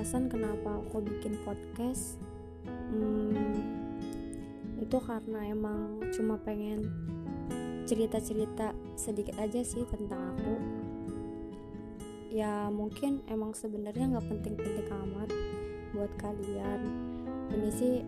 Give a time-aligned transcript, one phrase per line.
[0.00, 2.16] alasan kenapa aku bikin podcast
[2.64, 3.52] hmm,
[4.80, 6.88] itu karena emang cuma pengen
[7.84, 10.56] cerita-cerita sedikit aja sih tentang aku.
[12.32, 15.28] Ya mungkin emang sebenarnya nggak penting-penting amat
[15.92, 16.80] buat kalian.
[17.52, 18.00] Ini sih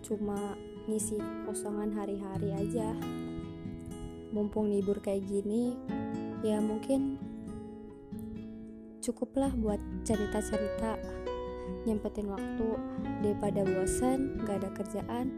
[0.00, 0.56] cuma
[0.88, 2.96] ngisi kosongan hari-hari aja.
[4.32, 5.76] Mumpung libur kayak gini
[6.40, 7.20] ya mungkin
[9.08, 11.00] cukuplah buat cerita-cerita.
[11.88, 12.68] Nyempetin waktu
[13.24, 15.32] daripada bosan gak ada kerjaan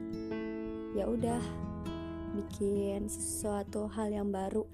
[0.99, 1.39] ya udah
[2.35, 4.67] bikin sesuatu hal yang baru.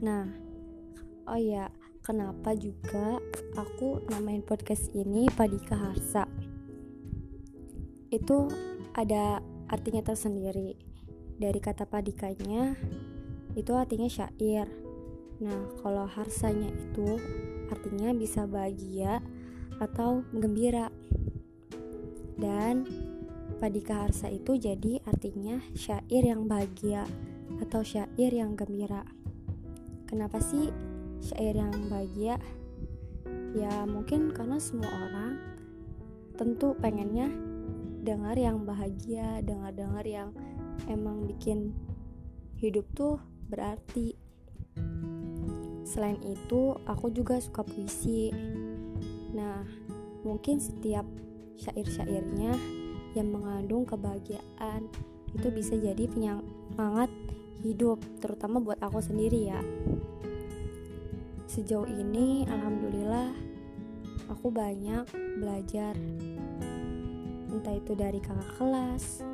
[0.00, 0.24] Nah
[1.28, 1.68] oh ya
[2.00, 3.20] kenapa juga
[3.60, 6.24] aku namain podcast ini Padika Harsa?
[8.08, 8.48] Itu
[8.96, 10.80] ada artinya tersendiri.
[11.36, 12.72] Dari kata padikanya
[13.52, 14.89] itu artinya syair
[15.40, 17.16] nah kalau harsanya itu
[17.72, 19.24] artinya bisa bahagia
[19.80, 20.92] atau gembira.
[22.40, 22.84] Dan
[23.60, 27.04] padika harsa itu jadi artinya syair yang bahagia
[27.60, 29.04] atau syair yang gembira.
[30.08, 30.68] Kenapa sih
[31.20, 32.40] syair yang bahagia?
[33.56, 35.36] Ya mungkin karena semua orang
[36.38, 37.28] tentu pengennya
[38.00, 40.32] dengar yang bahagia dengar-dengar yang
[40.88, 41.76] emang bikin
[42.56, 43.20] hidup tuh
[43.52, 44.16] berarti
[45.90, 48.30] selain itu aku juga suka puisi.
[49.34, 49.66] Nah
[50.22, 51.02] mungkin setiap
[51.58, 52.54] syair-syairnya
[53.18, 54.86] yang mengandung kebahagiaan
[55.34, 57.10] itu bisa jadi penyemangat
[57.66, 59.58] hidup terutama buat aku sendiri ya.
[61.50, 63.34] Sejauh ini alhamdulillah
[64.30, 65.10] aku banyak
[65.42, 65.98] belajar.
[67.50, 69.26] Entah itu dari kakak kelas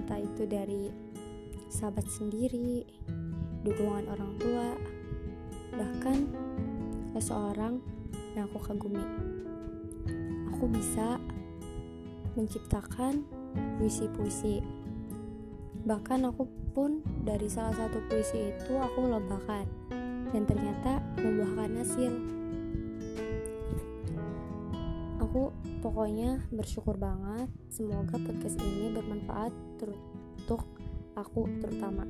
[0.00, 0.88] entah itu dari
[1.68, 2.82] sahabat sendiri
[3.62, 4.74] dukungan orang tua
[5.80, 6.28] bahkan
[7.16, 7.80] seseorang
[8.36, 9.00] yang aku kagumi.
[10.52, 11.16] Aku bisa
[12.36, 13.24] menciptakan
[13.80, 14.60] puisi-puisi.
[15.88, 16.44] Bahkan aku
[16.76, 19.64] pun dari salah satu puisi itu aku lombakan
[20.36, 22.12] dan ternyata membuahkan hasil.
[25.24, 25.48] Aku
[25.80, 30.68] pokoknya bersyukur banget semoga podcast ini bermanfaat untuk
[31.16, 32.04] aku terutama